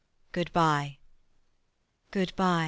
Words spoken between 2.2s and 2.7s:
by."